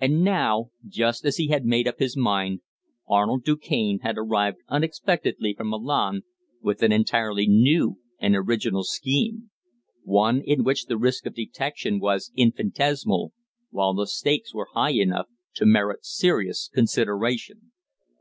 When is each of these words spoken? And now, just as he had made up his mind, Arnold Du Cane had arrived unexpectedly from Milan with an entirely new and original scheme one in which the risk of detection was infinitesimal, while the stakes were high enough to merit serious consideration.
And 0.00 0.24
now, 0.24 0.72
just 0.88 1.24
as 1.24 1.36
he 1.36 1.46
had 1.50 1.64
made 1.64 1.86
up 1.86 2.00
his 2.00 2.16
mind, 2.16 2.62
Arnold 3.08 3.44
Du 3.44 3.56
Cane 3.56 4.00
had 4.00 4.18
arrived 4.18 4.58
unexpectedly 4.66 5.54
from 5.54 5.68
Milan 5.70 6.22
with 6.60 6.82
an 6.82 6.90
entirely 6.90 7.46
new 7.46 8.00
and 8.18 8.34
original 8.34 8.82
scheme 8.82 9.50
one 10.02 10.40
in 10.44 10.64
which 10.64 10.86
the 10.86 10.98
risk 10.98 11.26
of 11.26 11.36
detection 11.36 12.00
was 12.00 12.32
infinitesimal, 12.34 13.32
while 13.70 13.94
the 13.94 14.08
stakes 14.08 14.52
were 14.52 14.66
high 14.72 14.94
enough 14.94 15.28
to 15.54 15.64
merit 15.64 16.04
serious 16.04 16.68
consideration. 16.74 17.70